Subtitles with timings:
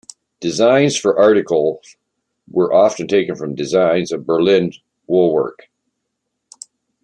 [0.39, 1.95] Designs for articles
[2.49, 4.71] were often taken from designs of Berlin
[5.05, 5.69] wool work.